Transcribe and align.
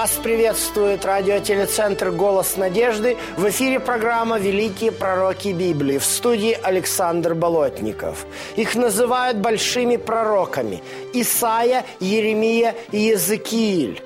Вас 0.00 0.12
приветствует 0.12 1.04
радиотелецентр 1.04 2.10
«Голос 2.10 2.56
надежды». 2.56 3.18
В 3.36 3.46
эфире 3.50 3.78
программа 3.80 4.38
«Великие 4.38 4.92
пророки 4.92 5.48
Библии». 5.48 5.98
В 5.98 6.04
студии 6.06 6.58
Александр 6.62 7.34
Болотников. 7.34 8.24
Их 8.56 8.76
называют 8.76 9.36
большими 9.36 9.96
пророками. 9.96 10.82
Исаия, 11.12 11.84
Еремия 12.00 12.74
и 12.92 12.98
Езекииль. 13.12 14.02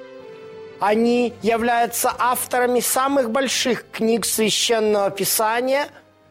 Они 0.80 1.32
являются 1.42 2.12
авторами 2.18 2.80
самых 2.80 3.30
больших 3.30 3.84
книг 3.92 4.26
Священного 4.26 5.10
Писания, 5.10 5.86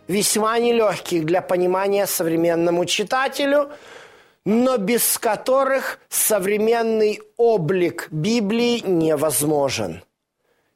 весьма 0.09 0.59
нелегких 0.59 1.23
для 1.23 1.39
понимания 1.41 2.05
современному 2.05 2.83
читателю– 2.83 3.69
но 4.45 4.77
без 4.77 5.17
которых 5.17 5.99
современный 6.09 7.21
облик 7.37 8.07
Библии 8.11 8.79
невозможен. 8.79 10.03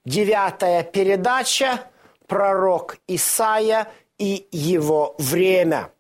Девятая 0.06 0.84
передача 0.84 1.90
«Пророк 2.28 2.98
Исаия 3.08 3.92
и 4.18 4.48
его 4.52 5.16
время». 5.18 5.92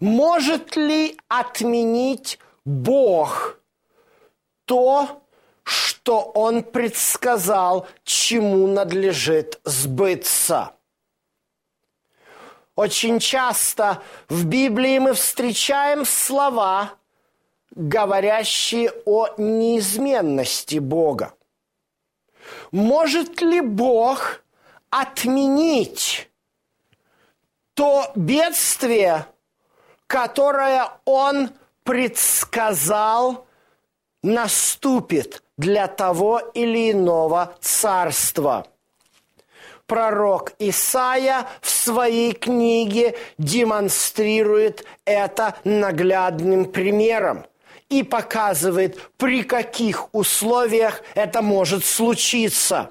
Может 0.00 0.76
ли 0.76 1.18
отменить 1.28 2.38
Бог 2.64 3.58
то, 4.64 5.22
что 5.62 6.20
Он 6.20 6.62
предсказал, 6.62 7.88
чему 8.04 8.66
надлежит 8.66 9.60
сбыться? 9.64 10.73
Очень 12.76 13.20
часто 13.20 14.02
в 14.28 14.46
Библии 14.46 14.98
мы 14.98 15.14
встречаем 15.14 16.04
слова, 16.04 16.94
говорящие 17.70 18.92
о 19.04 19.28
неизменности 19.38 20.78
Бога. 20.78 21.34
Может 22.72 23.40
ли 23.40 23.60
Бог 23.60 24.42
отменить 24.90 26.28
то 27.74 28.10
бедствие, 28.16 29.26
которое 30.08 30.90
Он 31.04 31.50
предсказал 31.84 33.46
наступит 34.22 35.44
для 35.56 35.86
того 35.86 36.40
или 36.54 36.90
иного 36.90 37.56
царства– 37.60 38.66
пророк 39.86 40.52
Исаия 40.58 41.46
в 41.60 41.70
своей 41.70 42.32
книге 42.32 43.16
демонстрирует 43.38 44.84
это 45.04 45.56
наглядным 45.64 46.66
примером 46.66 47.44
и 47.88 48.02
показывает, 48.02 48.98
при 49.16 49.42
каких 49.42 50.14
условиях 50.14 51.02
это 51.14 51.42
может 51.42 51.84
случиться. 51.84 52.90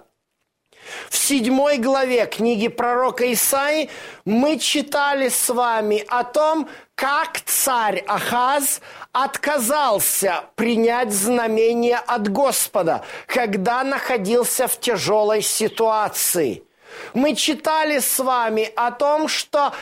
В 1.09 1.15
седьмой 1.15 1.77
главе 1.77 2.25
книги 2.25 2.67
пророка 2.67 3.31
Исаи 3.31 3.89
мы 4.25 4.59
читали 4.59 5.29
с 5.29 5.49
вами 5.49 6.03
о 6.09 6.25
том, 6.25 6.67
как 6.95 7.39
царь 7.45 8.03
Ахаз 8.05 8.81
отказался 9.13 10.43
принять 10.55 11.13
знамение 11.13 11.97
от 11.97 12.29
Господа, 12.29 13.03
когда 13.27 13.83
находился 13.83 14.67
в 14.67 14.79
тяжелой 14.79 15.41
ситуации– 15.41 16.63
мы 17.13 17.35
читали 17.35 17.99
с 17.99 18.19
вами 18.19 18.71
о 18.75 18.91
том, 18.91 19.27
что 19.27 19.73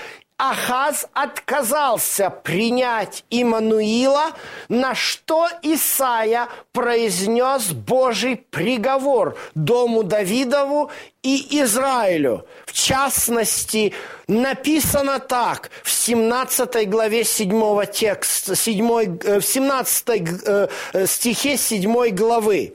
Ахаз 0.41 1.05
отказался 1.13 2.31
принять 2.31 3.23
Имануила, 3.29 4.31
на 4.69 4.95
что 4.95 5.47
Исаия 5.61 6.47
произнес 6.71 7.73
Божий 7.73 8.37
приговор 8.37 9.37
дому 9.53 10.01
Давидову 10.01 10.89
и 11.21 11.61
Израилю. 11.61 12.47
В 12.65 12.73
частности, 12.73 13.93
написано 14.27 15.19
так 15.19 15.69
в 15.83 15.91
17 15.91 16.89
главе 16.89 17.23
7 17.23 17.85
текста, 17.85 18.55
7, 18.55 19.19
э, 19.23 19.39
в 19.39 19.45
17 19.45 20.09
э, 20.09 20.69
э, 20.93 21.05
стихе 21.05 21.55
7 21.55 22.09
главы. 22.15 22.73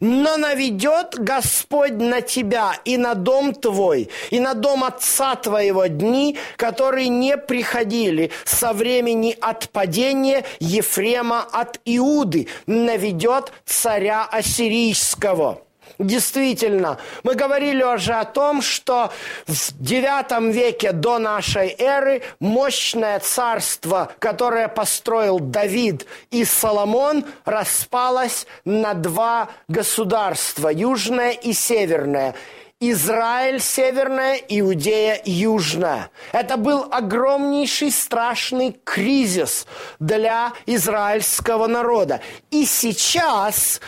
Но 0.00 0.36
наведет 0.36 1.18
Господь 1.18 1.92
на 1.92 2.20
тебя 2.20 2.72
и 2.84 2.96
на 2.96 3.14
дом 3.14 3.54
твой, 3.54 4.08
и 4.30 4.40
на 4.40 4.54
дом 4.54 4.84
отца 4.84 5.34
твоего 5.36 5.86
дни, 5.86 6.36
которые 6.56 7.08
не 7.08 7.36
приходили 7.36 8.30
со 8.44 8.72
времени 8.72 9.36
отпадения 9.40 10.44
Ефрема 10.60 11.42
от 11.42 11.80
Иуды, 11.84 12.48
наведет 12.66 13.52
царя 13.64 14.24
Ассирийского». 14.24 15.65
Действительно, 15.98 16.98
мы 17.22 17.34
говорили 17.34 17.82
уже 17.82 18.12
о 18.14 18.24
том, 18.24 18.60
что 18.60 19.10
в 19.46 19.50
IX 19.50 20.52
веке 20.52 20.92
до 20.92 21.18
нашей 21.18 21.74
эры 21.78 22.22
мощное 22.38 23.18
царство, 23.18 24.12
которое 24.18 24.68
построил 24.68 25.38
Давид 25.38 26.06
и 26.30 26.44
Соломон, 26.44 27.24
распалось 27.44 28.46
на 28.64 28.92
два 28.94 29.48
государства, 29.68 30.68
южное 30.68 31.30
и 31.30 31.52
северное. 31.52 32.34
Израиль 32.78 33.58
северная, 33.58 34.36
Иудея 34.36 35.22
южная. 35.24 36.10
Это 36.32 36.58
был 36.58 36.86
огромнейший 36.90 37.90
страшный 37.90 38.78
кризис 38.84 39.66
для 39.98 40.52
израильского 40.66 41.68
народа. 41.68 42.20
И 42.50 42.66
сейчас 42.66 43.80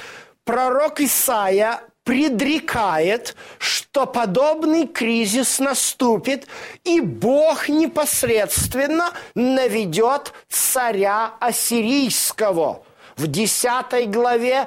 пророк 0.44 1.00
Исаия 1.00 1.82
предрекает, 2.08 3.36
что 3.58 4.06
подобный 4.06 4.86
кризис 4.86 5.58
наступит, 5.58 6.46
и 6.82 7.02
Бог 7.02 7.68
непосредственно 7.68 9.10
наведет 9.34 10.32
царя 10.48 11.34
ассирийского. 11.38 12.82
В 13.18 13.26
десятой 13.26 14.06
главе 14.06 14.66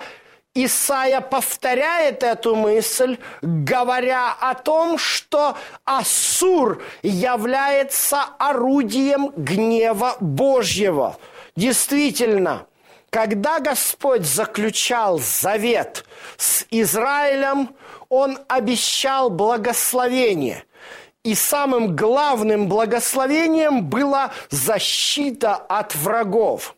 Исаия 0.54 1.20
повторяет 1.20 2.22
эту 2.22 2.54
мысль, 2.54 3.18
говоря 3.42 4.34
о 4.40 4.54
том, 4.54 5.00
что 5.00 5.58
Ассур 5.84 6.84
является 7.02 8.22
орудием 8.38 9.32
гнева 9.36 10.16
Божьего. 10.20 11.18
Действительно, 11.56 12.68
когда 13.12 13.60
Господь 13.60 14.26
заключал 14.26 15.20
завет 15.20 16.06
с 16.38 16.66
Израилем, 16.72 17.76
Он 18.10 18.40
обещал 18.48 19.30
благословение. 19.30 20.64
И 21.24 21.36
самым 21.36 21.96
главным 21.96 22.68
благословением 22.68 23.86
была 23.86 24.32
защита 24.50 25.56
от 25.56 25.94
врагов. 25.94 26.76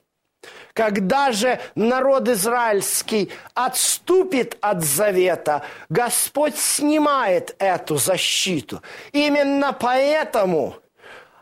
Когда 0.74 1.32
же 1.32 1.62
народ 1.76 2.28
израильский 2.28 3.32
отступит 3.54 4.57
от 4.60 4.84
завета, 4.84 5.62
Господь 5.88 6.57
снимает 6.57 7.56
эту 7.60 7.98
защиту. 7.98 8.81
Именно 9.12 9.72
поэтому 9.72 10.75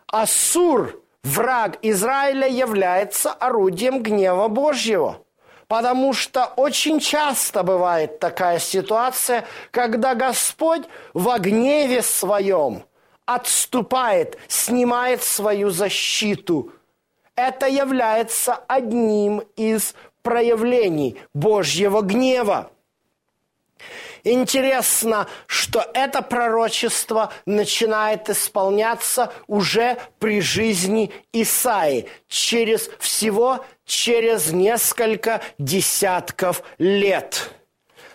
Ассур 0.05 1.01
враг 1.23 1.77
Израиля 1.81 2.47
является 2.47 3.31
орудием 3.31 4.01
гнева 4.01 4.47
Божьего. 4.47 5.23
Потому 5.67 6.11
что 6.13 6.45
очень 6.57 6.99
часто 6.99 7.63
бывает 7.63 8.19
такая 8.19 8.59
ситуация, 8.59 9.45
когда 9.71 10.15
Господь 10.15 10.83
в 11.13 11.37
гневе 11.39 12.01
своем 12.01 12.83
отступает, 13.25 14.37
снимает 14.49 15.23
свою 15.23 15.69
защиту. 15.69 16.73
Это 17.35 17.67
является 17.67 18.55
одним 18.67 19.43
из 19.55 19.95
проявлений 20.21 21.17
Божьего 21.33 22.01
гнева. 22.01 22.71
Интересно, 24.23 25.27
что 25.47 25.85
это 25.93 26.21
пророчество 26.21 27.33
начинает 27.45 28.29
исполняться 28.29 29.33
уже 29.47 29.97
при 30.19 30.41
жизни 30.41 31.11
Исаи, 31.33 32.07
через 32.27 32.89
всего 32.99 33.65
через 33.85 34.51
несколько 34.51 35.41
десятков 35.57 36.63
лет. 36.77 37.51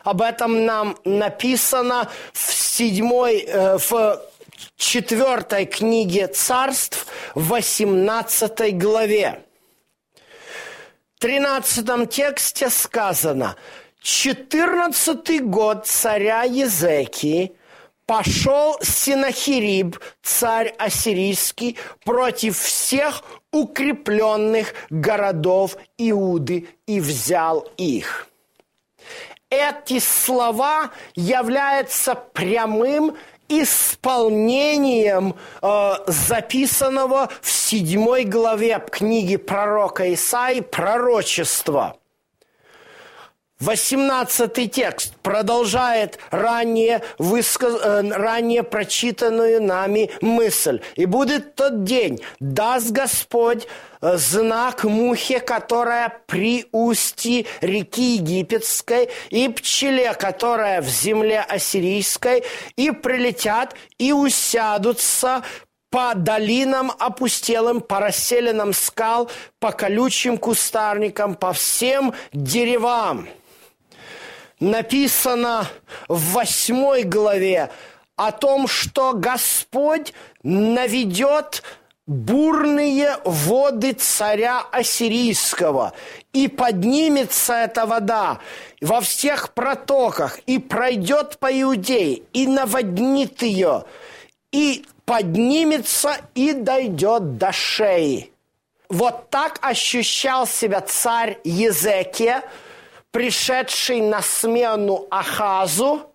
Об 0.04 0.22
этом 0.22 0.64
нам 0.64 0.96
написано 1.04 2.08
в 2.32 2.52
седьмой, 2.52 3.40
э, 3.40 3.76
в 3.78 4.20
четвертой 4.76 5.66
книге 5.66 6.28
царств, 6.28 7.06
в 7.34 7.48
18 7.48 8.72
главе. 8.72 9.42
В 11.16 11.20
13 11.20 12.06
тексте 12.06 12.70
сказано, 12.70 13.56
14 14.06 15.42
год 15.42 15.84
царя 15.84 16.44
Езекии 16.44 17.56
пошел 18.06 18.76
Синахириб, 18.80 19.98
царь 20.22 20.72
ассирийский, 20.78 21.76
против 22.04 22.56
всех 22.56 23.24
укрепленных 23.50 24.74
городов 24.90 25.76
Иуды 25.98 26.68
и 26.86 27.00
взял 27.00 27.68
их. 27.78 28.28
Эти 29.50 29.98
слова 29.98 30.92
являются 31.16 32.14
прямым 32.14 33.16
исполнением 33.48 35.34
э, 35.62 35.92
записанного 36.06 37.28
в 37.42 37.50
седьмой 37.50 38.22
главе 38.22 38.80
книги 38.88 39.34
пророка 39.34 40.14
Исаи 40.14 40.60
пророчества– 40.60 41.96
18 43.60 44.70
текст 44.70 45.14
продолжает 45.22 46.18
ранее, 46.30 47.02
высказ... 47.16 47.74
Э, 47.82 48.02
ранее 48.02 48.62
прочитанную 48.62 49.62
нами 49.62 50.10
мысль. 50.20 50.82
«И 50.94 51.06
будет 51.06 51.54
тот 51.54 51.84
день, 51.84 52.20
даст 52.38 52.90
Господь 52.90 53.66
э, 54.02 54.18
знак 54.18 54.84
мухе, 54.84 55.40
которая 55.40 56.20
при 56.26 56.66
устье 56.70 57.46
реки 57.62 58.16
Египетской, 58.16 59.08
и 59.30 59.48
пчеле, 59.48 60.12
которая 60.12 60.82
в 60.82 60.88
земле 60.88 61.40
ассирийской, 61.40 62.44
и 62.76 62.90
прилетят, 62.90 63.74
и 63.96 64.12
усядутся 64.12 65.42
по 65.88 66.12
долинам 66.14 66.92
опустелым, 66.98 67.80
по 67.80 68.00
расселенным 68.00 68.74
скал, 68.74 69.30
по 69.60 69.72
колючим 69.72 70.36
кустарникам, 70.36 71.34
по 71.34 71.54
всем 71.54 72.12
деревам» 72.34 73.26
написано 74.60 75.66
в 76.08 76.32
восьмой 76.32 77.02
главе 77.02 77.70
о 78.16 78.32
том, 78.32 78.66
что 78.66 79.12
Господь 79.12 80.14
наведет 80.42 81.62
бурные 82.06 83.16
воды 83.24 83.92
царя 83.92 84.62
Ассирийского, 84.70 85.92
и 86.32 86.48
поднимется 86.48 87.52
эта 87.52 87.84
вода 87.84 88.38
во 88.80 89.00
всех 89.00 89.52
протоках, 89.52 90.38
и 90.46 90.58
пройдет 90.58 91.38
по 91.38 91.48
Иудее, 91.60 92.22
и 92.32 92.46
наводнит 92.46 93.42
ее, 93.42 93.84
и 94.52 94.86
поднимется, 95.04 96.16
и 96.34 96.52
дойдет 96.52 97.38
до 97.38 97.52
шеи. 97.52 98.32
Вот 98.88 99.28
так 99.30 99.58
ощущал 99.62 100.46
себя 100.46 100.80
царь 100.80 101.38
Езекия– 101.44 102.42
пришедший 103.10 104.00
на 104.00 104.22
смену 104.22 105.06
Ахазу, 105.10 106.12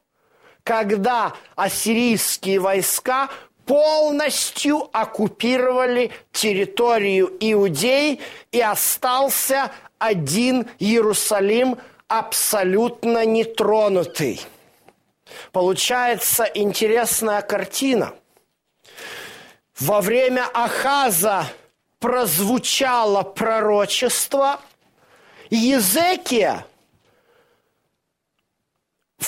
когда 0.63 1.33
ассирийские 1.55 2.59
войска 2.59 3.29
полностью 3.65 4.89
оккупировали 4.91 6.11
территорию 6.31 7.31
Иудей 7.39 8.21
и 8.51 8.61
остался 8.61 9.71
один 9.97 10.67
Иерусалим 10.79 11.77
абсолютно 12.07 13.25
нетронутый. 13.25 14.41
Получается 15.51 16.44
интересная 16.44 17.41
картина. 17.41 18.13
Во 19.79 20.01
время 20.01 20.45
Ахаза 20.53 21.45
прозвучало 21.99 23.23
пророчество, 23.23 24.59
Езекия– 25.49 26.65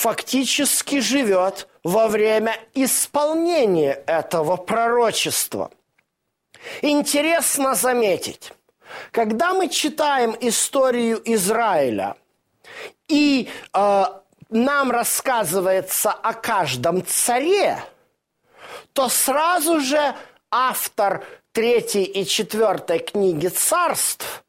фактически 0.03 0.99
живет 0.99 1.69
во 1.81 2.09
время 2.09 2.57
исполнения 2.73 4.03
этого 4.05 4.57
пророчества. 4.57 5.71
Интересно 6.81 7.73
заметить, 7.73 8.51
когда 9.11 9.53
мы 9.53 9.69
читаем 9.69 10.35
историю 10.41 11.21
Израиля, 11.23 12.17
и 13.07 13.49
э, 13.73 14.03
нам 14.49 14.91
рассказывается 14.91 16.11
о 16.11 16.33
каждом 16.33 17.05
царе, 17.05 17.81
то 18.91 19.07
сразу 19.07 19.79
же 19.79 20.15
автор 20.51 21.25
третьей 21.53 22.03
и 22.03 22.25
четвертой 22.25 22.99
книги 22.99 23.47
царств 23.47 24.42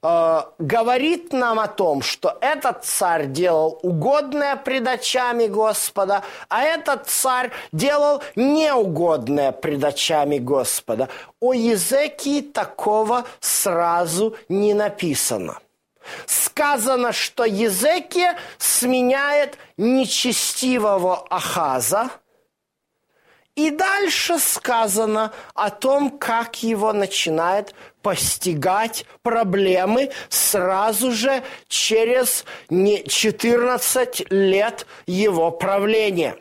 Э, 0.00 0.42
говорит 0.58 1.32
нам 1.32 1.58
о 1.58 1.66
том, 1.66 2.02
что 2.02 2.38
этот 2.40 2.84
царь 2.84 3.26
делал 3.26 3.80
угодное 3.82 4.54
пред 4.54 4.86
очами 4.86 5.46
Господа, 5.46 6.22
а 6.48 6.62
этот 6.62 7.08
царь 7.08 7.50
делал 7.72 8.22
неугодное 8.36 9.50
пред 9.50 9.82
очами 9.82 10.38
Господа. 10.38 11.08
О 11.40 11.52
Езекии 11.52 12.42
такого 12.42 13.24
сразу 13.40 14.36
не 14.48 14.72
написано. 14.72 15.58
Сказано, 16.26 17.12
что 17.12 17.44
Езекия 17.44 18.38
сменяет 18.56 19.58
нечестивого 19.76 21.26
Ахаза– 21.28 22.10
и 23.58 23.70
дальше 23.70 24.38
сказано 24.38 25.32
о 25.52 25.70
том, 25.70 26.16
как 26.16 26.62
его 26.62 26.92
начинает 26.92 27.74
постигать 28.02 29.04
проблемы 29.22 30.12
сразу 30.28 31.10
же 31.10 31.42
через 31.66 32.44
14 32.70 34.30
лет 34.30 34.86
его 35.08 35.50
правления. 35.50 36.36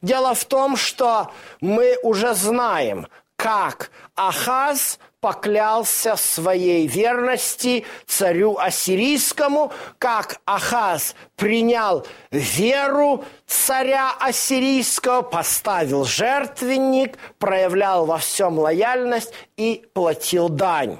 Дело 0.00 0.36
в 0.36 0.44
том, 0.44 0.76
что 0.76 1.32
мы 1.60 1.98
уже 2.04 2.34
знаем, 2.36 3.08
как 3.34 3.90
Ахаз 4.14 5.00
поклялся 5.22 6.16
своей 6.16 6.88
верности 6.88 7.86
царю 8.06 8.58
ассирийскому, 8.58 9.72
как 10.00 10.40
Ахаз 10.46 11.14
принял 11.36 12.04
веру 12.32 13.24
царя 13.46 14.14
ассирийского, 14.18 15.22
поставил 15.22 16.04
жертвенник, 16.04 17.18
проявлял 17.38 18.04
во 18.04 18.18
всем 18.18 18.58
лояльность 18.58 19.32
и 19.56 19.86
платил 19.94 20.48
дань. 20.48 20.98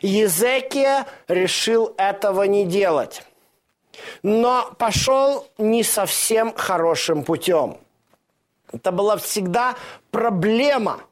Езекия 0.00 1.06
решил 1.28 1.94
этого 1.98 2.44
не 2.44 2.64
делать, 2.64 3.22
но 4.22 4.72
пошел 4.78 5.46
не 5.58 5.82
совсем 5.82 6.54
хорошим 6.54 7.24
путем. 7.24 7.76
Это 8.72 8.90
была 8.90 9.18
всегда 9.18 9.76
проблема– 10.10 11.02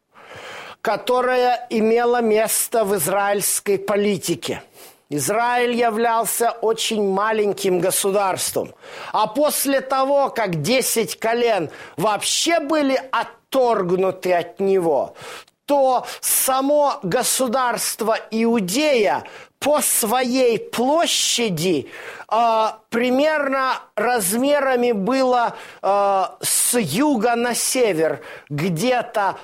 которая 0.86 1.66
имела 1.68 2.22
место 2.22 2.84
в 2.84 2.94
израильской 2.94 3.76
политике. 3.76 4.62
Израиль 5.10 5.74
являлся 5.74 6.52
очень 6.52 7.02
маленьким 7.10 7.80
государством. 7.80 8.72
А 9.12 9.26
после 9.26 9.80
того, 9.80 10.30
как 10.30 10.62
десять 10.62 11.18
колен 11.18 11.70
вообще 11.96 12.60
были 12.60 12.96
отторгнуты 13.10 14.32
от 14.32 14.60
него, 14.60 15.16
то 15.64 16.06
само 16.20 17.00
государство 17.02 18.16
Иудея 18.30 19.24
по 19.58 19.80
своей 19.80 20.60
площади 20.60 21.90
э, 22.30 22.66
примерно 22.90 23.80
размерами 23.96 24.92
было 24.92 25.56
э, 25.82 26.24
с 26.42 26.78
юга 26.78 27.34
на 27.34 27.56
север, 27.56 28.20
где-то 28.48 29.36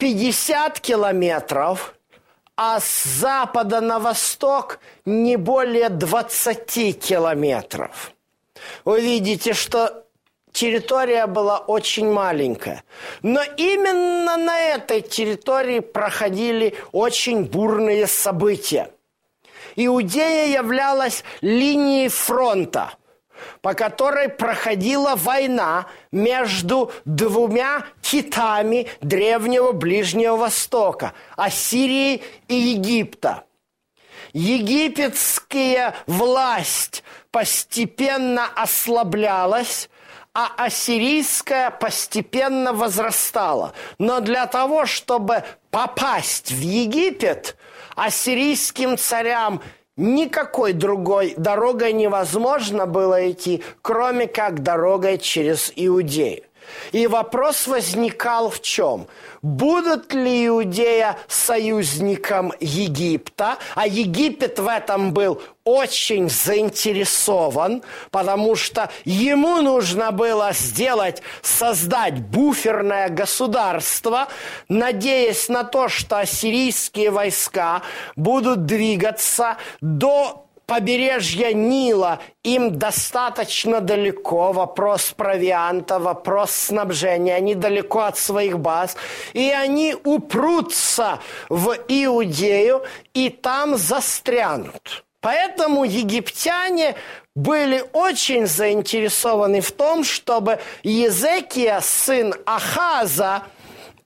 50 0.00 0.80
километров, 0.80 1.94
а 2.56 2.80
с 2.80 3.04
запада 3.04 3.80
на 3.80 3.98
восток 3.98 4.80
не 5.04 5.36
более 5.36 5.90
20 5.90 6.98
километров. 6.98 8.12
Вы 8.84 9.02
видите, 9.02 9.52
что 9.52 10.04
территория 10.52 11.26
была 11.26 11.58
очень 11.58 12.10
маленькая. 12.10 12.82
Но 13.22 13.42
именно 13.58 14.36
на 14.38 14.58
этой 14.58 15.02
территории 15.02 15.80
проходили 15.80 16.74
очень 16.92 17.44
бурные 17.44 18.06
события. 18.06 18.90
Иудея 19.76 20.46
являлась 20.46 21.24
линией 21.42 22.08
фронта– 22.08 22.94
по 23.62 23.74
которой 23.74 24.28
проходила 24.28 25.14
война 25.16 25.86
между 26.12 26.92
двумя 27.04 27.84
китами 28.02 28.88
древнего 29.00 29.72
Ближнего 29.72 30.36
Востока– 30.36 31.12
Ассирии 31.36 32.22
и 32.48 32.54
Египта. 32.54 33.44
Египетская 34.32 35.94
власть 36.06 37.02
постепенно 37.30 38.46
ослаблялась, 38.54 39.88
а 40.32 40.52
ассирийская 40.56 41.70
постепенно 41.70 42.72
возрастала. 42.72 43.72
Но 43.98 44.20
для 44.20 44.46
того, 44.46 44.86
чтобы 44.86 45.42
попасть 45.70 46.52
в 46.52 46.60
Египет, 46.60 47.56
ассирийским 47.96 48.96
царям 48.96 49.60
никакой 50.00 50.72
другой 50.72 51.34
дорогой 51.36 51.92
невозможно 51.92 52.86
было 52.86 53.30
идти, 53.30 53.62
кроме 53.82 54.26
как 54.26 54.62
дорогой 54.62 55.18
через 55.18 55.72
Иудею. 55.76 56.42
И 56.92 57.06
вопрос 57.06 57.66
возникал 57.66 58.50
в 58.50 58.60
чем? 58.60 59.06
Будут 59.42 60.12
ли 60.12 60.46
Иудея 60.46 61.16
союзником 61.28 62.52
Египта? 62.60 63.56
А 63.74 63.86
Египет 63.86 64.58
в 64.58 64.68
этом 64.68 65.12
был 65.12 65.40
очень 65.64 66.28
заинтересован, 66.28 67.82
потому 68.10 68.56
что 68.56 68.90
ему 69.04 69.62
нужно 69.62 70.10
было 70.10 70.52
сделать, 70.52 71.22
создать 71.42 72.18
буферное 72.18 73.08
государство, 73.08 74.28
надеясь 74.68 75.48
на 75.48 75.64
то, 75.64 75.88
что 75.88 76.18
ассирийские 76.18 77.10
войска 77.10 77.82
будут 78.16 78.66
двигаться 78.66 79.56
до 79.80 80.49
побережья 80.70 81.52
Нила. 81.52 82.20
Им 82.44 82.78
достаточно 82.78 83.80
далеко, 83.80 84.52
вопрос 84.52 85.12
провианта, 85.16 85.98
вопрос 85.98 86.52
снабжения, 86.52 87.34
они 87.34 87.56
далеко 87.56 88.02
от 88.02 88.16
своих 88.16 88.60
баз, 88.60 88.96
и 89.32 89.50
они 89.50 89.96
упрутся 90.04 91.18
в 91.48 91.76
Иудею 91.88 92.84
и 93.14 93.30
там 93.30 93.76
застрянут. 93.76 95.04
Поэтому 95.20 95.82
египтяне 95.82 96.94
были 97.34 97.82
очень 97.92 98.46
заинтересованы 98.46 99.62
в 99.62 99.72
том, 99.72 100.04
чтобы 100.04 100.60
Езекия, 100.84 101.80
сын 101.80 102.32
Ахаза, 102.46 103.42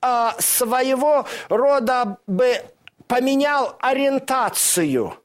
а, 0.01 0.35
своего 0.39 1.27
рода 1.51 2.17
бы 2.27 2.63
поменял 3.07 3.77
ориентацию– 3.83 5.19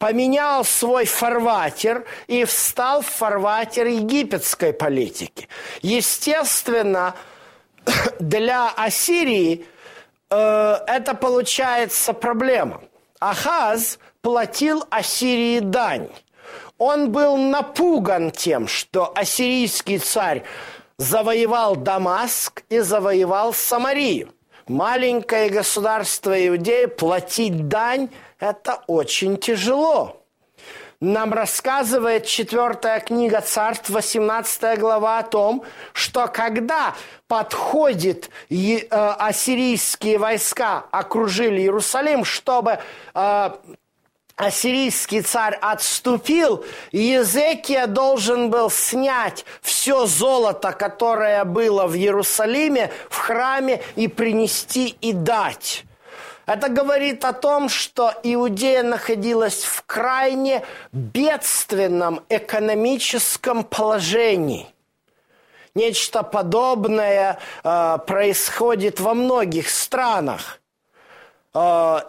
поменял 0.00 0.64
свой 0.64 1.04
фарватер 1.04 2.06
и 2.26 2.44
встал 2.44 3.02
в 3.02 3.06
фарватер 3.06 3.86
египетской 3.86 4.72
политики. 4.72 5.46
Естественно, 5.82 7.14
для 8.18 8.70
Ассирии 8.70 9.66
э, 10.30 10.78
это 10.86 11.14
получается 11.14 12.14
проблема. 12.14 12.80
Ахаз 13.20 13.98
платил 14.22 14.86
Ассирии 14.88 15.58
дань. 15.60 16.08
Он 16.78 17.12
был 17.12 17.36
напуган 17.36 18.30
тем, 18.30 18.68
что 18.68 19.12
ассирийский 19.14 19.98
царь 19.98 20.44
завоевал 20.96 21.76
Дамаск 21.76 22.62
и 22.70 22.78
завоевал 22.78 23.52
Самарию. 23.52 24.32
Маленькое 24.66 25.50
государство 25.50 26.32
Иудеи 26.48 26.86
платить 26.86 27.68
дань– 27.68 28.08
это 28.40 28.82
очень 28.86 29.36
тяжело. 29.36 30.16
Нам 31.02 31.32
рассказывает 31.32 32.26
четвертая 32.26 33.00
книга 33.00 33.40
Царств, 33.40 33.88
18 33.88 34.78
глава 34.78 35.20
о 35.20 35.22
том, 35.22 35.64
что 35.94 36.26
когда 36.26 36.94
подходит 37.26 38.28
э, 38.50 38.86
ассирийские 38.90 40.18
войска, 40.18 40.84
окружили 40.90 41.62
Иерусалим, 41.62 42.26
чтобы 42.26 42.80
э, 43.14 43.50
ассирийский 44.36 45.22
царь 45.22 45.58
отступил, 45.62 46.66
Езекия 46.92 47.86
должен 47.86 48.50
был 48.50 48.68
снять 48.68 49.46
все 49.62 50.04
золото, 50.04 50.72
которое 50.72 51.44
было 51.44 51.86
в 51.86 51.94
Иерусалиме, 51.94 52.92
в 53.08 53.16
храме, 53.16 53.82
и 53.96 54.06
принести 54.06 54.96
и 55.00 55.14
дать. 55.14 55.86
Это 56.46 56.68
говорит 56.68 57.24
о 57.24 57.32
том, 57.32 57.68
что 57.68 58.12
Иудея 58.22 58.82
находилась 58.82 59.62
в 59.62 59.82
крайне 59.86 60.64
бедственном 60.92 62.24
экономическом 62.28 63.64
положении. 63.64 64.66
Нечто 65.74 66.22
подобное 66.22 67.38
э, 67.62 67.98
происходит 68.06 68.98
во 68.98 69.14
многих 69.14 69.70
странах. 69.70 70.60
Э, 71.54 72.00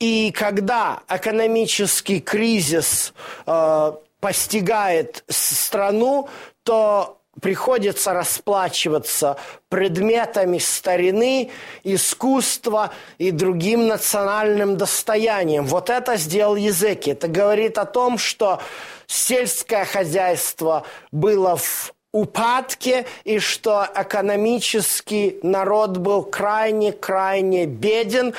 и 0.00 0.32
когда 0.32 1.02
экономический 1.08 2.20
кризис 2.20 3.14
э, 3.46 3.92
постигает 4.18 5.22
страну, 5.28 6.28
то 6.64 7.20
приходится 7.40 8.12
расплачиваться 8.12 9.36
предметами 9.68 10.58
старины, 10.58 11.50
искусства 11.82 12.92
и 13.18 13.30
другим 13.30 13.88
национальным 13.88 14.76
достоянием. 14.76 15.66
Вот 15.66 15.90
это 15.90 16.16
сделал 16.16 16.56
язык. 16.56 17.08
Это 17.08 17.28
говорит 17.28 17.78
о 17.78 17.84
том, 17.84 18.18
что 18.18 18.60
сельское 19.06 19.84
хозяйство 19.84 20.84
было 21.12 21.56
в 21.56 21.92
упадке 22.12 23.06
и 23.24 23.40
что 23.40 23.86
экономический 23.94 25.40
народ 25.42 25.96
был 25.96 26.22
крайне-крайне 26.22 27.66
беден, 27.66 28.34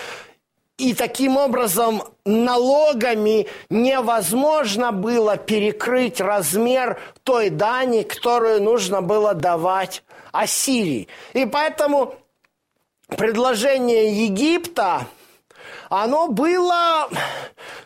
и 0.78 0.94
таким 0.94 1.38
образом 1.38 2.04
налогами 2.26 3.48
невозможно 3.70 4.92
было 4.92 5.38
перекрыть 5.38 6.20
размер 6.20 7.00
той 7.24 7.50
дани, 7.50 8.04
которую 8.04 8.62
нужно 8.62 9.02
было 9.02 9.34
давать 9.34 10.04
Ассирии. 10.34 11.08
И 11.34 11.46
поэтому 11.46 12.16
предложение 13.08 14.26
Египта, 14.26 15.08
оно 15.90 16.28
было, 16.28 17.10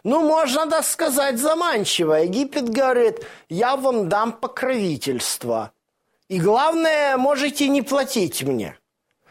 ну, 0.03 0.27
можно 0.27 0.67
так 0.67 0.83
сказать, 0.83 1.37
заманчиво. 1.37 2.13
Египет 2.13 2.69
говорит, 2.69 3.23
я 3.49 3.75
вам 3.75 4.09
дам 4.09 4.31
покровительство. 4.31 5.71
И 6.27 6.39
главное, 6.39 7.17
можете 7.17 7.67
не 7.67 7.83
платить 7.83 8.41
мне. 8.41 8.78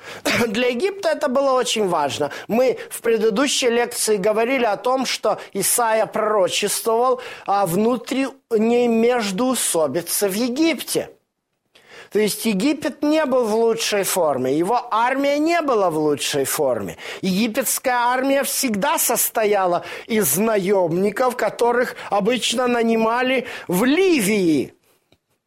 Для 0.47 0.69
Египта 0.69 1.11
это 1.11 1.29
было 1.29 1.53
очень 1.53 1.89
важно. 1.89 2.31
Мы 2.47 2.79
в 2.91 3.01
предыдущей 3.01 3.69
лекции 3.69 4.17
говорили 4.17 4.65
о 4.65 4.77
том, 4.77 5.07
что 5.07 5.39
Исаия 5.53 6.07
пророчествовал 6.07 7.21
о 7.47 7.67
внутренней 7.67 8.89
междуусобице 8.89 10.29
в 10.29 10.35
Египте. 10.35 11.11
То 12.11 12.19
есть 12.19 12.47
Египет 12.47 13.03
не 13.03 13.25
был 13.27 13.45
в 13.45 13.55
лучшей 13.55 14.03
форме, 14.03 14.57
его 14.57 14.89
армия 14.91 15.39
не 15.39 15.61
была 15.61 15.91
в 15.91 15.99
лучшей 15.99 16.45
форме. 16.45 16.97
Египетская 17.21 17.97
армия 17.97 18.45
всегда 18.45 18.99
состояла 18.99 19.85
из 20.07 20.39
наемников, 20.39 21.37
которых 21.37 21.97
обычно 22.09 22.67
нанимали 22.67 23.47
в 23.67 23.85
Ливии– 23.85 24.73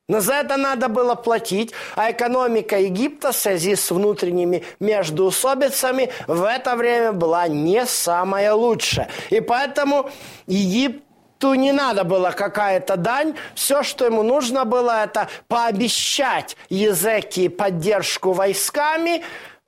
но 0.08 0.20
за 0.20 0.34
это 0.34 0.58
надо 0.58 0.90
было 0.90 1.16
платить, 1.16 1.72
а 1.96 2.12
экономика 2.12 2.78
Египта 2.78 3.32
в 3.32 3.36
связи 3.36 3.76
с 3.76 3.92
внутренними 3.92 4.64
междуусобицами 4.80 6.12
в 6.28 6.44
это 6.44 6.76
время 6.76 7.14
была 7.14 7.48
не 7.48 7.86
самая 7.86 8.54
лучшая. 8.54 9.10
И 9.30 9.40
поэтому 9.40 10.10
Египту 10.48 11.54
не 11.54 11.72
надо 11.72 12.04
было 12.04 12.32
какая-то 12.32 12.98
дань. 12.98 13.36
Все, 13.56 13.84
что 13.84 14.06
ему 14.06 14.24
нужно 14.24 14.66
было, 14.66 15.04
это 15.04 15.30
пообещать 15.48 16.58
Езеки 16.70 17.48
поддержку 17.48 18.34
войсками. 18.34 19.24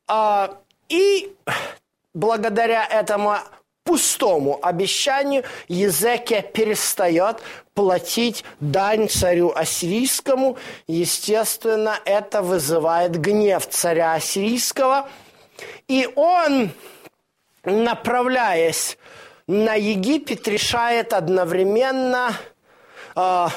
Э, 0.09 0.49
и 0.89 1.33
благодаря 2.13 2.85
этому 2.85 3.37
пустому 3.83 4.59
обещанию 4.61 5.43
Езекия 5.67 6.41
перестает 6.41 7.41
платить 7.73 8.43
дань 8.59 9.09
царю 9.09 9.51
ассирийскому. 9.53 10.57
Естественно, 10.87 11.99
это 12.05 12.41
вызывает 12.41 13.19
гнев 13.19 13.67
царя 13.67 14.13
ассирийского. 14.13 15.09
И 15.87 16.09
он, 16.15 16.71
направляясь 17.63 18.97
на 19.47 19.75
Египет, 19.75 20.47
решает 20.47 21.13
одновременно 21.13 22.31
э, 23.15 23.47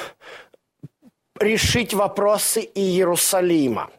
решить 1.39 1.93
вопросы 1.93 2.69
Иерусалима. 2.75 3.89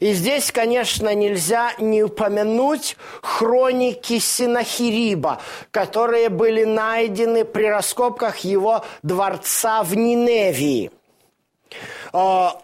И 0.00 0.12
здесь, 0.12 0.52
конечно, 0.52 1.14
нельзя 1.14 1.72
не 1.78 2.02
упомянуть 2.02 2.96
хроники 3.22 4.18
Синахириба, 4.18 5.40
которые 5.70 6.28
были 6.28 6.64
найдены 6.64 7.44
при 7.44 7.64
раскопках 7.64 8.38
его 8.38 8.84
дворца 9.02 9.82
в 9.82 9.94
Ниневии. 9.94 10.90
А, 12.12 12.60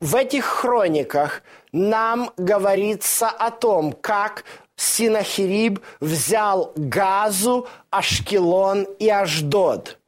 в 0.00 0.14
этих 0.16 0.44
хрониках 0.44 1.42
нам 1.72 2.30
говорится 2.36 3.28
о 3.28 3.50
том, 3.50 3.92
как 3.92 4.44
Синахириб 4.76 5.80
взял 6.00 6.72
Газу, 6.76 7.66
Ашкелон 7.90 8.84
и 8.98 9.08
Аждод. 9.08 9.98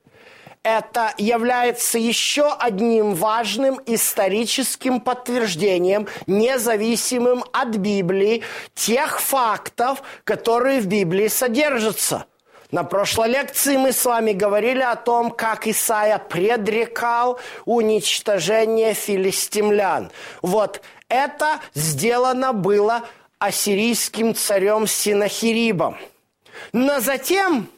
Это 0.62 1.14
является 1.17 1.99
еще 1.99 2.52
одним 2.52 3.14
важным 3.14 3.81
историческим 3.87 5.00
подтверждением, 5.00 6.07
независимым 6.26 7.45
от 7.52 7.76
Библии, 7.76 8.43
тех 8.75 9.21
фактов, 9.21 10.02
которые 10.25 10.81
в 10.81 10.87
Библии 10.87 11.29
содержатся. 11.29 12.26
На 12.71 12.85
прошлой 12.85 13.31
лекции 13.31 13.76
мы 13.76 13.93
с 13.93 14.05
вами 14.05 14.33
говорили 14.33 14.83
о 14.83 14.95
том, 14.95 15.31
как 15.31 15.67
Исаия 15.67 16.19
предрекал 16.19 17.40
уничтожение 17.64 18.95
филистимлян. 18.95 20.12
Вот 20.40 20.81
это 21.09 21.59
сделано 21.75 22.52
было 22.52 23.02
ассирийским 23.40 24.37
царем 24.37 24.87
Синахирибом. 24.87 25.97
Но 26.73 27.00
затем 27.00 27.69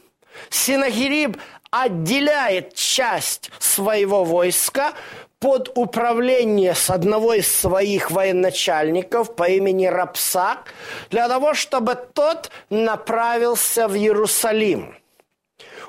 Синахириб 0.51 1.37
отделяет 1.73 2.75
часть 2.75 3.49
своего 3.57 4.23
войска 4.23 4.93
под 5.39 5.71
управление 5.75 6.75
с 6.75 6.91
одного 6.91 7.33
из 7.33 7.53
своих 7.53 8.11
военачальников 8.11 9.35
по 9.35 9.49
имени 9.49 9.87
Рапсак, 9.87 10.71
для 11.09 11.27
того, 11.27 11.55
чтобы 11.55 11.95
тот 11.95 12.51
направился 12.69 13.87
в 13.87 13.95
Иерусалим– 13.95 14.95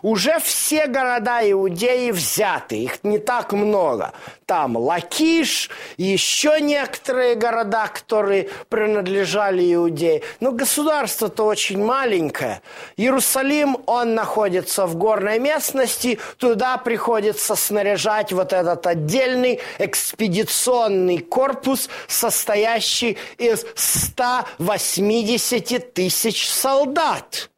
уже 0.04 0.38
все 0.38 0.86
города 0.86 1.40
Иудеи 1.50 2.10
взяты, 2.10 2.76
их 2.76 3.02
не 3.04 3.18
так 3.18 3.54
много. 3.54 4.12
Там 4.44 4.76
Лакиш, 4.76 5.70
еще 5.96 6.60
некоторые 6.60 7.36
города, 7.36 7.88
которые 7.88 8.50
принадлежали 8.68 9.74
Иудеи. 9.74 10.22
Но 10.40 10.52
государство-то 10.52 11.44
очень 11.44 11.82
маленькое. 11.82 12.60
Иерусалим, 12.98 13.78
он 13.86 14.14
находится 14.14 14.86
в 14.86 14.96
горной 14.96 15.38
местности, 15.38 16.18
туда 16.36 16.76
приходится 16.76 17.54
снаряжать 17.54 18.30
вот 18.30 18.52
этот 18.52 18.86
отдельный 18.86 19.60
экспедиционный 19.78 21.20
корпус, 21.20 21.88
состоящий 22.08 23.16
из 23.38 23.64
180 23.74 25.94
тысяч 25.94 26.46
солдат 26.46 27.48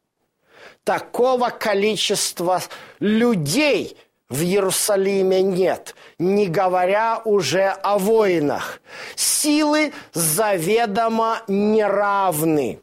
такого 0.87 1.49
количества 1.49 2.63
людей 3.01 3.97
в 4.29 4.41
Иерусалиме 4.41 5.41
нет, 5.41 5.95
не 6.17 6.47
говоря 6.47 7.21
уже 7.25 7.67
о 7.67 7.97
воинах. 7.97 8.79
Силы 9.17 9.91
заведомо 10.13 11.41
неравны. 11.49 12.79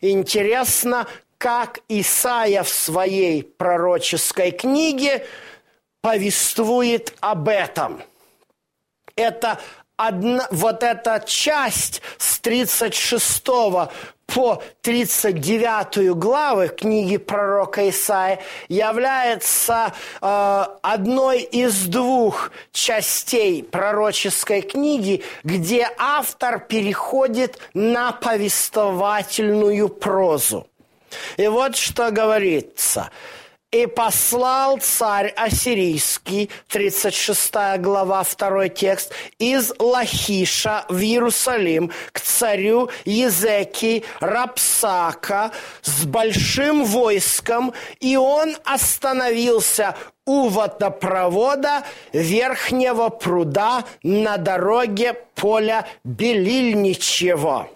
Интересно, 0.00 1.08
как 1.36 1.80
Исаия 1.88 2.62
в 2.62 2.68
своей 2.68 3.42
пророческой 3.42 4.52
книге 4.52 5.26
повествует 6.00 7.12
об 7.18 7.48
этом. 7.48 8.04
Это 9.16 9.60
одна, 9.96 10.46
вот 10.52 10.84
эта 10.84 11.24
часть 11.26 12.02
с 12.18 12.38
36 12.38 13.44
по 14.26 14.62
39 14.82 16.14
главы 16.16 16.68
книги 16.68 17.16
пророка 17.16 17.88
Исаия 17.88 18.40
является 18.68 19.92
э, 20.20 20.64
одной 20.82 21.42
из 21.42 21.86
двух 21.86 22.50
частей 22.72 23.62
пророческой 23.62 24.62
книги, 24.62 25.22
где 25.44 25.88
автор 25.98 26.58
переходит 26.58 27.58
на 27.74 28.12
повествовательную 28.12 29.88
прозу. 29.88 30.66
И 31.36 31.46
вот 31.46 31.76
что 31.76 32.10
говорится– 32.10 33.10
и 33.74 33.86
послал 33.86 34.78
царь 34.78 35.30
ассирийский, 35.36 36.48
36 36.68 37.80
глава, 37.80 38.22
2 38.22 38.68
текст, 38.68 39.12
из 39.40 39.72
Лахиша 39.80 40.84
в 40.88 41.00
Иерусалим 41.00 41.90
к 42.12 42.20
царю 42.20 42.88
Езеки 43.04 44.04
Рапсака 44.20 45.50
с 45.82 46.04
большим 46.04 46.84
войском, 46.84 47.74
и 47.98 48.16
он 48.16 48.56
остановился 48.64 49.96
у 50.24 50.48
водопровода 50.48 51.82
верхнего 52.12 53.08
пруда 53.08 53.84
на 54.04 54.36
дороге 54.36 55.14
поля 55.34 55.84
Белильничьего. 56.04 57.68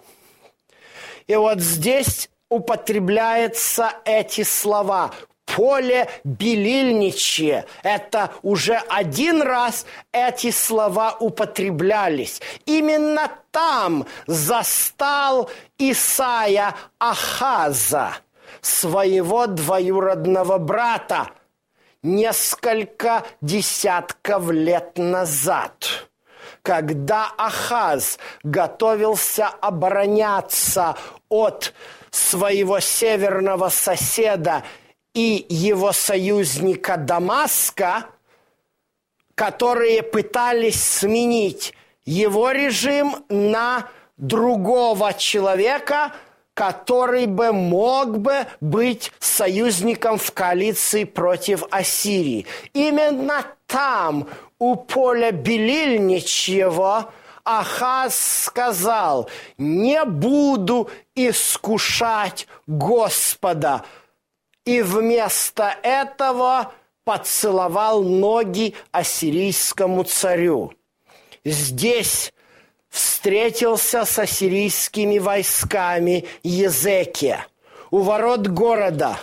И 1.27 1.35
вот 1.35 1.59
здесь 1.59 2.29
употребляются 2.49 3.91
эти 4.05 4.43
слова 4.43 5.11
поле 5.59 6.07
белильничье. 6.23 7.65
Это 7.83 8.31
уже 8.43 8.75
один 8.87 9.41
раз 9.41 9.85
эти 10.13 10.51
слова 10.51 11.17
употреблялись. 11.19 12.41
Именно 12.65 13.29
там 13.51 14.05
застал 14.25 15.49
Исаия 15.77 16.75
Ахаза, 16.97 18.13
своего 18.61 19.47
двоюродного 19.47 20.59
брата, 20.59 21.31
несколько 22.03 23.25
десятков 23.41 24.49
лет 24.51 24.97
назад 24.97 26.05
когда 26.61 27.31
Ахаз 27.37 28.19
готовился 28.43 29.47
обороняться 29.47 30.95
от 31.29 31.73
своего 32.11 32.79
северного 32.79 33.69
соседа 33.69 34.63
и 35.13 35.45
его 35.49 35.91
союзника 35.91 36.97
Дамаска, 36.97 38.05
которые 39.35 40.03
пытались 40.03 40.83
сменить 40.83 41.73
его 42.05 42.51
режим 42.51 43.23
на 43.29 43.87
другого 44.17 45.13
человека, 45.13 46.13
который 46.53 47.25
бы 47.25 47.53
мог 47.53 48.19
бы 48.19 48.45
быть 48.59 49.13
союзником 49.19 50.17
в 50.17 50.31
коалиции 50.33 51.05
против 51.05 51.63
Ассирии. 51.71 52.45
Именно 52.73 53.45
там, 53.65 54.27
у 54.57 54.75
поля 54.75 55.31
Белильничьего, 55.31 57.13
Ахаз 57.45 58.43
сказал, 58.45 59.29
не 59.57 60.03
буду 60.03 60.89
искушать 61.15 62.47
Господа, 62.67 63.85
и 64.69 64.83
вместо 64.83 65.75
этого 65.81 66.71
поцеловал 67.03 68.03
ноги 68.03 68.75
ассирийскому 68.91 70.03
царю. 70.03 70.73
Здесь 71.43 72.31
встретился 72.87 74.05
с 74.05 74.19
ассирийскими 74.19 75.17
войсками 75.17 76.25
Езекия 76.43 77.47
у 77.89 78.01
ворот 78.01 78.45
города, 78.45 79.17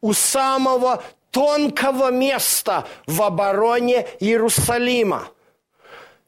у 0.00 0.12
самого 0.12 1.02
тонкого 1.32 2.12
места 2.12 2.86
в 3.08 3.22
обороне 3.22 4.06
Иерусалима. 4.20 5.26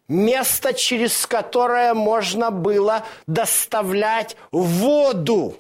Место, 0.09 0.75
через 0.75 1.29
которое 1.29 1.95
можно 1.95 2.51
было 2.51 3.05
доставлять 3.29 4.37
воду 4.51 5.57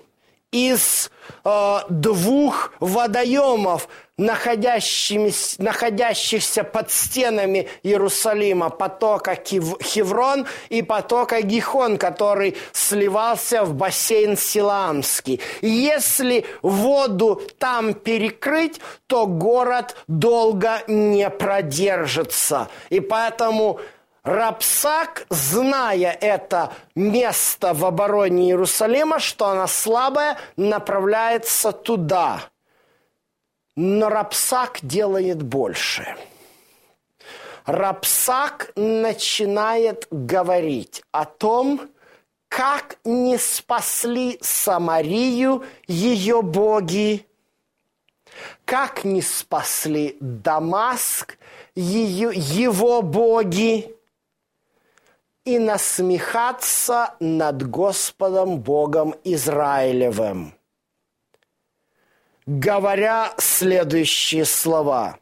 из 0.50 1.10
э, 1.44 1.78
двух 1.90 2.72
водоемов, 2.80 3.86
находящихся 4.16 6.64
под 6.64 6.90
стенами 6.90 7.68
Иерусалима, 7.82 8.70
потока 8.70 9.36
Хеврон 9.36 10.46
и 10.70 10.80
потока 10.82 11.42
Гихон, 11.42 11.98
который 11.98 12.56
сливался 12.72 13.64
в 13.64 13.74
бассейн 13.74 14.36
Силамский. 14.36 15.40
Если 15.60 16.46
воду 16.62 17.40
там 17.58 17.94
перекрыть, 17.94 18.80
то 19.06 19.26
город 19.26 19.96
долго 20.08 20.82
не 20.88 21.30
продержится. 21.30 22.66
И 22.90 22.98
поэтому 23.00 23.80
Рапсак, 24.28 25.24
зная 25.30 26.12
это 26.12 26.74
место 26.94 27.72
в 27.72 27.82
обороне 27.86 28.50
Иерусалима, 28.50 29.20
что 29.20 29.46
она 29.46 29.66
слабая, 29.66 30.36
направляется 30.58 31.72
туда. 31.72 32.42
Но 33.74 34.10
Рапсак 34.10 34.80
делает 34.82 35.42
больше. 35.42 36.14
Рапсак 37.64 38.72
начинает 38.76 40.06
говорить 40.10 41.02
о 41.10 41.24
том, 41.24 41.88
как 42.48 42.98
не 43.04 43.38
спасли 43.38 44.38
Самарию 44.42 45.64
ее 45.86 46.42
боги, 46.42 47.26
как 48.66 49.04
не 49.04 49.22
спасли 49.22 50.18
Дамаск 50.20 51.38
ее, 51.74 52.30
его 52.34 53.00
боги, 53.00 53.94
и 55.48 55.58
насмехаться 55.58 57.14
над 57.20 57.66
Господом 57.68 58.60
Богом 58.60 59.14
Израилевым, 59.24 60.52
говоря 62.46 63.32
следующие 63.38 64.44
слова. 64.44 65.18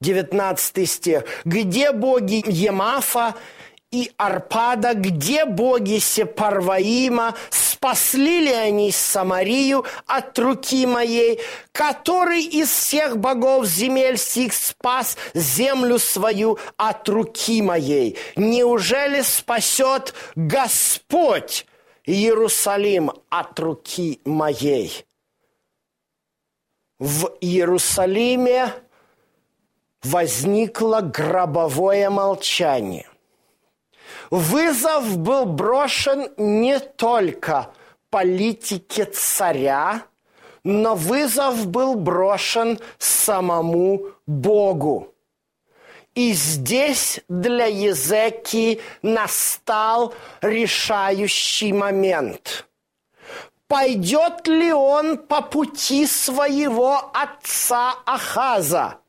19 0.00 0.88
стих. 0.88 1.24
«Где 1.44 1.92
боги 1.92 2.42
Емафа 2.46 3.34
и 3.90 4.10
Арпада, 4.16 4.94
где 4.94 5.44
боги 5.44 5.98
Сепарваима, 5.98 7.34
спасли 7.84 8.40
ли 8.40 8.52
они 8.52 8.90
Самарию 8.90 9.84
от 10.06 10.38
руки 10.38 10.86
моей, 10.86 11.38
который 11.70 12.42
из 12.42 12.70
всех 12.70 13.18
богов 13.18 13.66
земель 13.66 14.16
сих 14.16 14.54
спас 14.54 15.18
землю 15.34 15.98
свою 15.98 16.58
от 16.78 17.06
руки 17.10 17.60
моей? 17.60 18.16
Неужели 18.36 19.20
спасет 19.20 20.14
Господь 20.34 21.66
Иерусалим 22.06 23.12
от 23.28 23.60
руки 23.60 24.18
моей?» 24.24 25.04
В 26.98 27.36
Иерусалиме 27.42 28.72
возникло 30.02 31.02
гробовое 31.02 32.08
молчание. 32.08 33.06
Вызов 34.30 35.18
был 35.18 35.46
брошен 35.46 36.28
не 36.36 36.78
только 36.78 37.70
политике 38.10 39.04
царя, 39.04 40.02
но 40.62 40.94
вызов 40.94 41.66
был 41.66 41.94
брошен 41.94 42.78
самому 42.98 44.06
Богу. 44.26 45.12
И 46.14 46.32
здесь 46.32 47.20
для 47.28 47.66
Езеки 47.66 48.80
настал 49.02 50.14
решающий 50.40 51.72
момент. 51.72 52.66
Пойдет 53.66 54.46
ли 54.46 54.72
он 54.72 55.18
по 55.18 55.42
пути 55.42 56.06
своего 56.06 57.10
отца 57.12 57.96
Ахаза– 58.06 58.98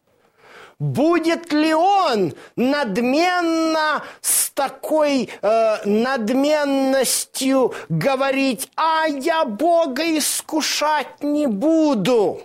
будет 0.80 1.52
ли 1.54 1.74
он 1.74 2.34
надменно 2.56 4.04
с 4.22 4.50
такой 4.52 5.30
э, 5.42 5.78
надменностью 5.86 7.74
говорить, 7.90 8.70
а 8.76 9.06
я 9.08 9.46
Бога 9.46 10.04
искушать 10.18 11.22
не 11.24 11.48
буду. 11.48 12.42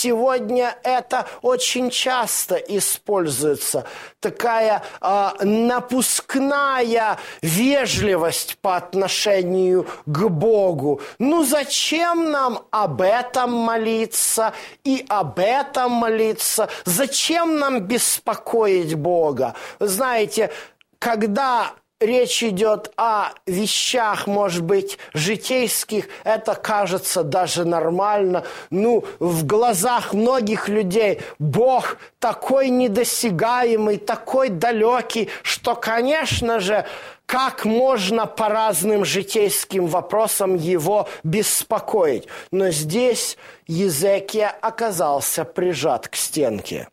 Сегодня 0.00 0.78
это 0.82 1.26
очень 1.42 1.90
часто 1.90 2.54
используется. 2.54 3.84
Такая 4.18 4.82
э, 5.02 5.28
напускная 5.44 7.18
вежливость 7.42 8.56
по 8.62 8.76
отношению 8.76 9.86
к 10.06 10.28
Богу. 10.28 11.02
Ну 11.18 11.44
зачем 11.44 12.30
нам 12.30 12.62
об 12.70 13.02
этом 13.02 13.52
молиться 13.52 14.54
и 14.84 15.04
об 15.10 15.38
этом 15.38 15.92
молиться? 15.92 16.70
Зачем 16.86 17.58
нам 17.58 17.80
беспокоить 17.80 18.94
Бога? 18.94 19.54
Знаете, 19.80 20.50
когда 20.98 21.74
речь 22.00 22.42
идет 22.42 22.92
о 22.96 23.32
вещах, 23.46 24.26
может 24.26 24.62
быть, 24.64 24.98
житейских, 25.12 26.08
это 26.24 26.54
кажется 26.54 27.22
даже 27.22 27.64
нормально. 27.64 28.44
Ну, 28.70 29.04
в 29.18 29.46
глазах 29.46 30.14
многих 30.14 30.68
людей 30.68 31.20
Бог 31.38 31.98
такой 32.18 32.70
недосягаемый, 32.70 33.98
такой 33.98 34.48
далекий, 34.48 35.28
что, 35.42 35.74
конечно 35.74 36.58
же, 36.58 36.86
как 37.26 37.64
можно 37.64 38.26
по 38.26 38.48
разным 38.48 39.04
житейским 39.04 39.86
вопросам 39.86 40.56
его 40.56 41.08
беспокоить. 41.22 42.26
Но 42.50 42.70
здесь 42.70 43.36
Езекия 43.68 44.48
оказался 44.48 45.44
прижат 45.44 46.08
к 46.08 46.16
стенке. 46.16 46.88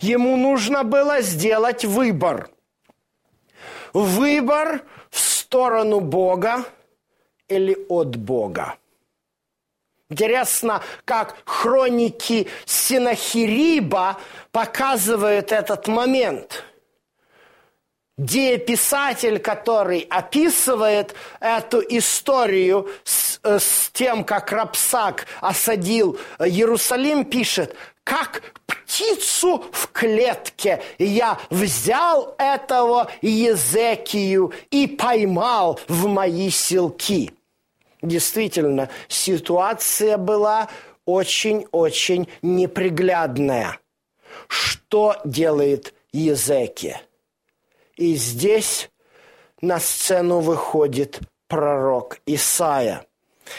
Ему 0.00 0.36
нужно 0.36 0.84
было 0.84 1.20
сделать 1.20 1.84
выбор– 1.84 2.48
Выбор 3.92 4.82
в 5.10 5.18
сторону 5.18 6.00
Бога 6.00 6.64
или 7.48 7.76
от 7.88 8.16
Бога. 8.16 8.76
Интересно, 10.10 10.82
как 11.04 11.36
хроники 11.44 12.48
Синахириба 12.64 14.18
показывают 14.52 15.52
этот 15.52 15.86
момент. 15.86 16.64
Дееписатель, 18.16 19.38
который 19.38 20.00
описывает 20.10 21.14
эту 21.40 21.80
историю 21.80 22.88
с, 23.04 23.38
э, 23.44 23.58
с 23.60 23.90
тем, 23.92 24.24
как 24.24 24.50
Рапсак 24.50 25.26
осадил 25.40 26.18
Иерусалим, 26.40 27.24
пишет, 27.24 27.76
как 28.02 28.42
птицу 28.88 29.64
в 29.70 29.88
клетке. 29.92 30.82
я 30.98 31.38
взял 31.50 32.34
этого 32.38 33.10
Езекию 33.20 34.52
и 34.70 34.86
поймал 34.86 35.78
в 35.88 36.06
мои 36.06 36.50
селки. 36.50 37.32
Действительно, 38.00 38.88
ситуация 39.08 40.16
была 40.16 40.68
очень-очень 41.04 42.28
неприглядная. 42.42 43.78
Что 44.48 45.16
делает 45.24 45.94
Езекия? 46.12 47.02
И 47.96 48.14
здесь 48.14 48.90
на 49.60 49.80
сцену 49.80 50.40
выходит 50.40 51.20
пророк 51.48 52.18
Исаия. 52.24 53.04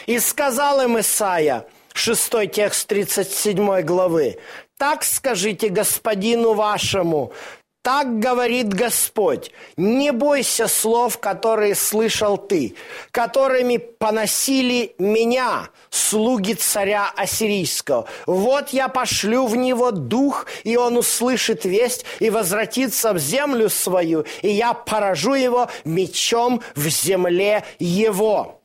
И 0.08 0.20
сказал 0.20 0.82
им 0.82 1.00
Исаия– 1.00 1.68
Шестой 2.02 2.48
текст 2.48 2.88
37 2.88 3.82
главы. 3.82 4.38
«Так 4.80 5.04
скажите 5.04 5.68
господину 5.68 6.54
вашему, 6.54 7.34
так 7.82 8.20
говорит 8.20 8.74
Господь, 8.74 9.52
не 9.76 10.14
бойся 10.14 10.70
слов, 10.70 11.18
которые 11.18 11.76
слышал 11.76 12.38
ты, 12.38 12.76
которыми 13.12 13.76
поносили 13.76 14.96
меня, 14.98 15.68
слуги 15.90 16.54
царя 16.54 17.12
Ассирийского. 17.14 18.06
Вот 18.26 18.70
я 18.70 18.88
пошлю 18.88 19.48
в 19.48 19.58
него 19.58 19.92
дух, 19.92 20.46
и 20.64 20.78
он 20.78 20.96
услышит 20.96 21.66
весть 21.66 22.06
и 22.20 22.30
возвратится 22.30 23.12
в 23.12 23.18
землю 23.18 23.68
свою, 23.70 24.26
и 24.42 24.50
я 24.50 24.74
поражу 24.74 25.34
его 25.34 25.68
мечом 25.84 26.62
в 26.76 26.88
земле 26.88 27.66
его». 27.80 28.59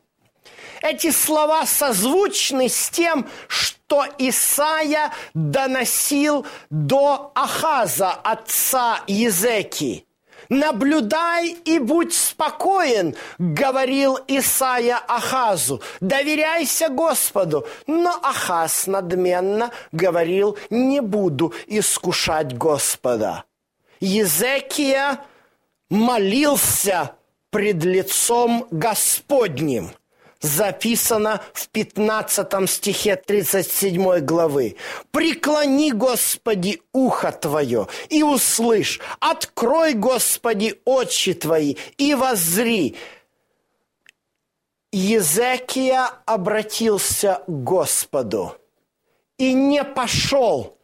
Эти 0.84 1.10
слова 1.12 1.64
созвучны 1.64 2.68
с 2.68 2.90
тем, 2.90 3.26
что 3.48 4.04
Исаия 4.18 5.12
доносил 5.32 6.46
до 6.68 7.32
Ахаза, 7.34 8.10
отца 8.12 9.00
Езеки. 9.06 10.06
«Наблюдай 10.50 11.56
и 11.64 11.78
будь 11.78 12.12
спокоен»,— 12.12 13.16
говорил 13.38 14.18
Исаия 14.28 14.98
Ахазу. 15.08 15.80
«Доверяйся 16.02 16.90
Господу». 16.90 17.66
Но 17.86 18.20
Ахаз 18.22 18.86
надменно 18.86 19.70
говорил, 19.90 20.58
«Не 20.68 21.00
буду 21.00 21.54
искушать 21.66 22.58
Господа». 22.58 23.44
Езекия 24.00 25.24
молился 25.88 27.14
пред 27.48 27.82
лицом 27.84 28.66
Господним– 28.70 29.90
записано 30.44 31.40
в 31.54 31.68
15 31.68 32.70
стихе 32.70 33.16
37 33.16 34.20
главы. 34.20 34.76
«Преклони, 35.10 35.90
Господи, 35.90 36.82
ухо 36.92 37.32
Твое, 37.32 37.88
и 38.10 38.22
услышь, 38.22 39.00
открой, 39.20 39.94
Господи, 39.94 40.80
очи 40.84 41.32
Твои, 41.32 41.76
и 41.96 42.14
воззри». 42.14 42.96
Езекия 44.92 46.10
обратился 46.26 47.42
к 47.46 47.50
Господу 47.50 48.56
и 49.38 49.52
не 49.54 49.82
пошел 49.82 50.78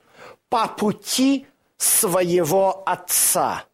по 0.49 0.67
пути 0.67 1.47
своего 1.77 2.83
отца. 2.87 3.65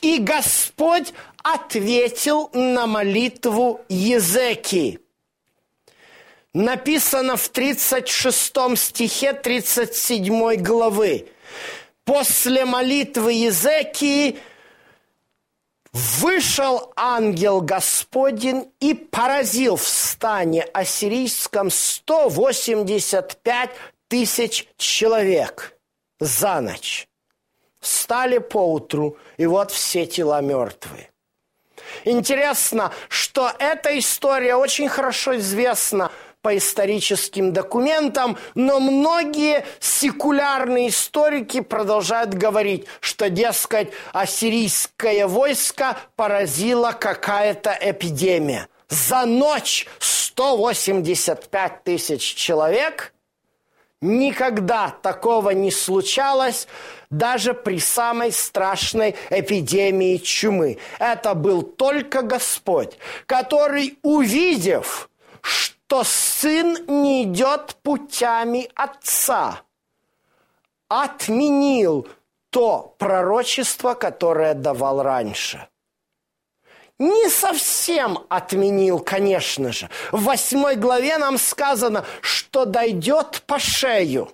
И 0.00 0.18
Господь 0.18 1.12
ответил 1.42 2.48
на 2.54 2.86
молитву 2.86 3.82
Езекии 3.88 5.03
написано 6.54 7.36
в 7.36 7.48
36 7.48 8.52
стихе 8.76 9.32
37 9.32 10.56
главы. 10.56 11.28
После 12.04 12.64
молитвы 12.64 13.32
Езекии 13.32 14.38
вышел 15.92 16.92
ангел 16.96 17.60
Господень 17.60 18.72
и 18.80 18.94
поразил 18.94 19.76
в 19.76 19.86
стане 19.86 20.62
ассирийском 20.62 21.70
185 21.70 23.70
тысяч 24.08 24.68
человек 24.76 25.76
за 26.20 26.60
ночь. 26.60 27.08
Встали 27.80 28.38
поутру, 28.38 29.16
и 29.36 29.46
вот 29.46 29.70
все 29.70 30.06
тела 30.06 30.40
мертвые. 30.40 31.10
Интересно, 32.04 32.92
что 33.08 33.52
эта 33.58 33.98
история 33.98 34.56
очень 34.56 34.88
хорошо 34.88 35.36
известна 35.36 36.10
по 36.44 36.54
историческим 36.58 37.54
документам, 37.54 38.36
но 38.54 38.78
многие 38.78 39.64
секулярные 39.80 40.90
историки 40.90 41.62
продолжают 41.62 42.34
говорить, 42.34 42.84
что, 43.00 43.30
дескать, 43.30 43.88
ассирийское 44.12 45.26
войско 45.26 45.96
поразило 46.16 46.92
какая-то 46.92 47.74
эпидемия. 47.80 48.68
За 48.90 49.24
ночь 49.24 49.86
185 49.98 51.82
тысяч 51.82 52.34
человек– 52.34 53.14
Никогда 54.00 54.94
такого 55.00 55.48
не 55.52 55.70
случалось 55.70 56.68
даже 57.08 57.54
при 57.54 57.78
самой 57.78 58.32
страшной 58.32 59.16
эпидемии 59.30 60.18
чумы. 60.18 60.76
Это 60.98 61.32
был 61.32 61.62
только 61.62 62.20
Господь, 62.20 62.98
который, 63.24 63.98
увидев, 64.02 65.08
что 65.40 66.02
сын 66.44 66.76
не 66.88 67.22
идет 67.22 67.76
путями 67.82 68.68
отца, 68.74 69.62
отменил 70.88 72.06
то 72.50 72.94
пророчество, 72.98 73.94
которое 73.94 74.52
давал 74.52 75.02
раньше– 75.02 75.66
не 76.98 77.28
совсем 77.28 78.20
отменил, 78.28 79.00
конечно 79.00 79.72
же. 79.72 79.90
В 80.12 80.22
восьмой 80.22 80.76
главе 80.76 81.18
нам 81.18 81.38
сказано, 81.38 82.04
что 82.20 82.66
дойдет 82.66 83.42
по 83.48 83.58
шею. 83.58 84.30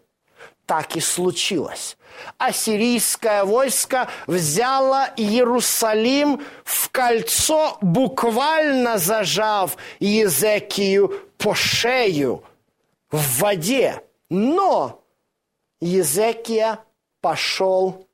Так 0.66 0.94
и 0.94 1.00
случилось. 1.00 1.96
Ассирийское 2.36 3.44
войско 3.46 4.08
взяло 4.26 5.08
Иерусалим 5.16 6.42
в 6.64 6.90
кольцо, 6.90 7.78
буквально 7.80 8.98
зажав 8.98 9.78
Езекию 9.98 11.29
по 11.40 11.54
шею 11.54 12.44
в 13.10 13.40
воде. 13.40 14.02
Но 14.28 15.02
Езекия 15.80 16.78
пошел 17.20 18.06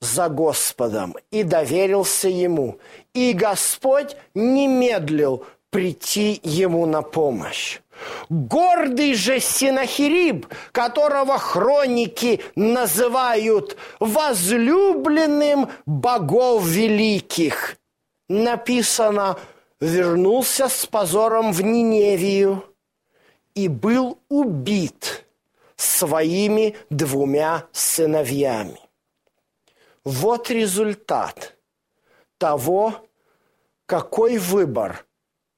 за 0.00 0.28
Господом 0.28 1.16
и 1.30 1.42
доверился 1.42 2.28
Ему. 2.28 2.78
И 3.14 3.32
Господь 3.32 4.16
не 4.34 4.66
медлил 4.66 5.46
прийти 5.70 6.40
ему 6.42 6.86
на 6.86 7.02
помощь. 7.02 7.80
Гордый 8.28 9.14
же 9.14 9.40
Синахириб, 9.40 10.46
которого 10.72 11.38
хроники 11.38 12.40
называют 12.54 13.76
возлюбленным 14.00 15.68
богов 15.86 16.64
великих, 16.64 17.76
написано, 18.28 19.38
вернулся 19.80 20.68
с 20.68 20.86
позором 20.86 21.52
в 21.52 21.62
Ниневию 21.62 22.64
и 23.54 23.68
был 23.68 24.18
убит 24.28 25.24
своими 25.76 26.76
двумя 26.90 27.66
сыновьями. 27.72 28.80
Вот 30.04 30.50
результат 30.50 31.56
того, 32.38 32.94
какой 33.86 34.38
выбор 34.38 35.04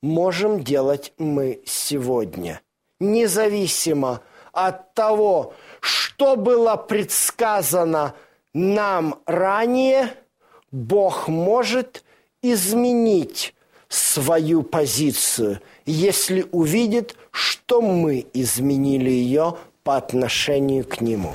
можем 0.03 0.65
делать 0.65 1.13
мы 1.19 1.61
сегодня, 1.67 2.61
независимо 2.99 4.23
от 4.53 4.95
того, 4.95 5.55
что 5.81 6.37
было 6.37 6.77
предсказано 6.77 8.15
нам 8.55 9.21
ранее, 9.27 10.15
Бог 10.71 11.29
может 11.29 12.05
изменить 12.43 13.55
свою 13.89 14.63
позицию, 14.63 15.61
если 15.87 16.47
увидит, 16.53 17.17
что 17.31 17.81
мы 17.81 18.27
изменили 18.35 19.11
ее 19.11 19.57
по 19.83 19.97
отношению 19.97 20.85
к 20.85 21.01
Нему. 21.01 21.35